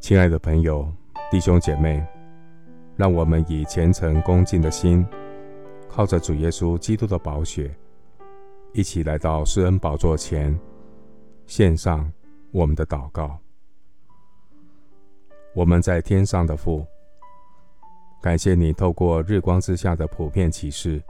[0.00, 0.90] 亲爱的朋友、
[1.30, 2.02] 弟兄姐妹，
[2.96, 5.06] 让我们以虔诚恭敬的心，
[5.90, 7.72] 靠着主耶稣基督的宝血，
[8.72, 10.58] 一起来到施恩宝座前，
[11.46, 12.10] 献上
[12.50, 13.38] 我们的祷告。
[15.54, 16.84] 我们在天上的父，
[18.22, 21.00] 感谢你透过日光之下的普遍启示，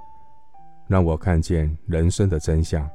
[0.89, 2.91] 让我看见人生的真相。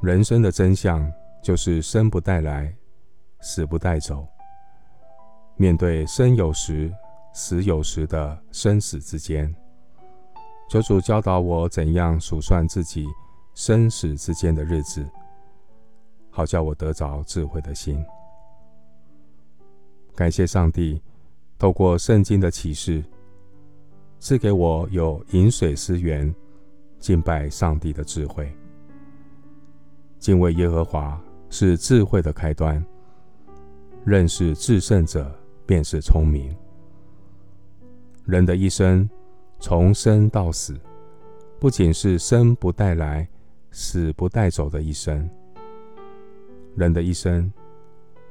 [0.00, 2.74] 人生的真相就是生不带来，
[3.40, 4.26] 死不带走。
[5.60, 6.90] 面对生有时、
[7.32, 9.52] 死有时的生死之间，
[10.70, 13.04] 求主教导我怎样数算自己
[13.54, 15.04] 生死之间的日子，
[16.30, 18.00] 好叫我得着智慧的心。
[20.14, 21.02] 感谢上帝
[21.58, 23.02] 透过圣经的启示，
[24.20, 26.32] 赐给我有饮水思源、
[27.00, 28.48] 敬拜上帝的智慧。
[30.20, 32.84] 敬畏耶和华是智慧的开端，
[34.04, 35.32] 认识至圣者，
[35.68, 36.56] 便是聪明。
[38.24, 39.06] 人的一生，
[39.60, 40.74] 从生到死，
[41.60, 43.28] 不仅是生不带来、
[43.70, 45.28] 死不带走的一生。
[46.74, 47.52] 人的一生，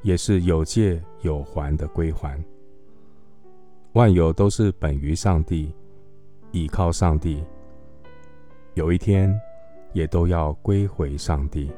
[0.02, 2.44] 也是有借有还的归还。
[3.94, 5.72] 万有都是本于上帝，
[6.52, 7.44] 倚靠上帝，
[8.74, 9.32] 有一天
[9.94, 11.72] 也都要归回上帝。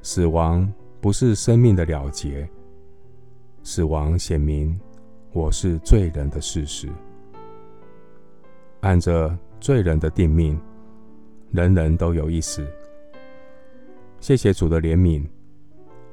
[0.00, 0.72] 死亡
[1.02, 2.48] 不是生命的了结。
[3.62, 4.78] 死亡显明
[5.32, 6.88] 我是罪人的事实。
[8.80, 10.58] 按着罪人的定命，
[11.52, 12.66] 人人都有一死。
[14.18, 15.24] 谢谢主的怜悯，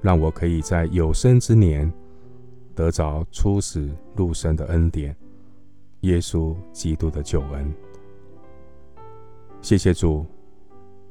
[0.01, 1.91] 让我可以在有生之年
[2.75, 5.15] 得着出死入生的恩典，
[6.01, 7.73] 耶稣基督的救恩。
[9.61, 10.25] 谢谢主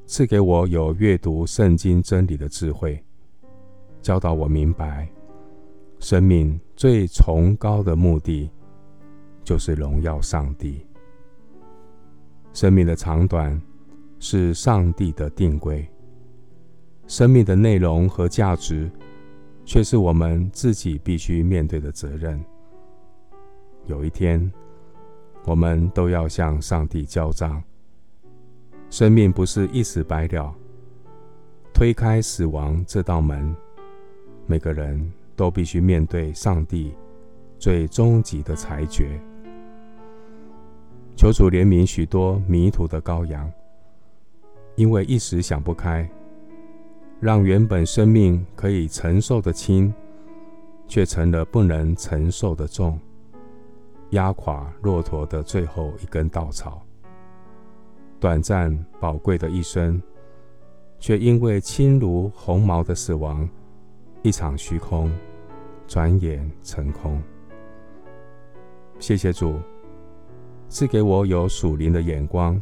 [0.06, 3.05] 赐给我有阅读圣经真理的智慧，
[4.00, 5.08] 教导我明白。
[6.09, 8.51] 生命最崇高的目的，
[9.45, 10.86] 就是荣耀上帝。
[12.55, 13.61] 生命的长短
[14.18, 15.86] 是上帝的定规，
[17.07, 18.91] 生命的内容和价值，
[19.67, 22.42] 却是我们自己必须面对的责任。
[23.85, 24.51] 有一天，
[25.45, 27.63] 我们都要向上帝交账。
[28.89, 30.55] 生命不是一死百了，
[31.74, 33.55] 推开死亡这道门，
[34.47, 35.13] 每个人。
[35.38, 36.92] 都必须面对上帝
[37.60, 39.20] 最终极的裁决。
[41.14, 43.48] 求主怜悯许多迷途的羔羊，
[44.74, 46.10] 因为一时想不开，
[47.20, 49.94] 让原本生命可以承受的轻，
[50.88, 52.98] 却成了不能承受的重，
[54.10, 56.82] 压垮骆驼的最后一根稻草。
[58.18, 60.02] 短暂宝贵的一生，
[60.98, 63.48] 却因为轻如鸿毛的死亡，
[64.22, 65.08] 一场虚空。
[65.88, 67.20] 转眼成空。
[69.00, 69.58] 谢谢主
[70.68, 72.60] 赐给我有属灵的眼光，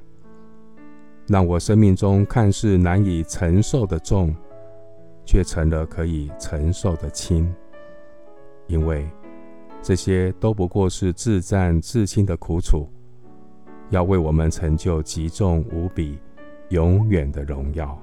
[1.26, 4.32] 让我生命中看似难以承受的重，
[5.26, 7.53] 却成了可以承受的轻。
[8.69, 9.09] 因为
[9.82, 12.88] 这些都不过是自战至轻的苦楚，
[13.91, 16.19] 要为我们成就极重无比、
[16.69, 17.98] 永远的荣耀。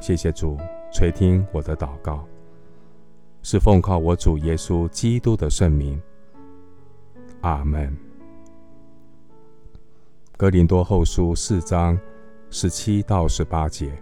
[0.00, 0.56] 谢谢主
[0.92, 2.26] 垂听我的祷告。
[3.42, 6.00] 是奉靠我主耶稣基督的圣名，
[7.40, 7.96] 阿门。
[10.36, 11.98] 格林多后书四章
[12.50, 13.92] 十七到十八节，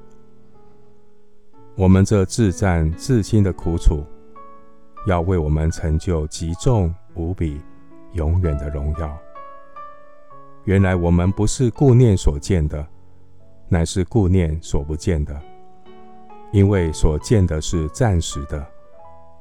[1.76, 4.04] 我们这自战至亲的苦楚，
[5.06, 7.60] 要为我们成就极重无比、
[8.12, 9.16] 永远的荣耀。
[10.64, 12.86] 原来我们不是顾念所见的，
[13.68, 15.40] 乃是顾念所不见的，
[16.52, 18.64] 因为所见的是暂时的。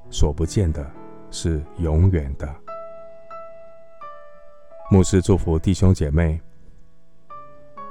[0.09, 0.89] 所不见的
[1.31, 2.47] 是永远的。
[4.89, 6.39] 牧师祝福弟兄姐妹，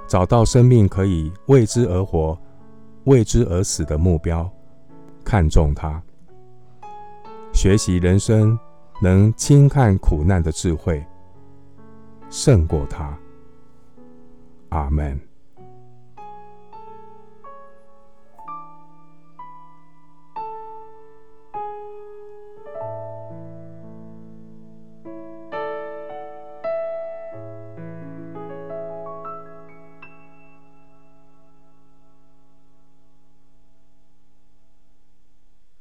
[0.06, 2.38] 找到生命可以为之而活、
[3.04, 4.50] 为之而死的目标，
[5.24, 6.02] 看重它，
[7.52, 8.58] 学习人生
[9.02, 11.04] 能轻看苦难的智慧，
[12.30, 13.14] 胜过它。
[14.70, 15.25] 阿门。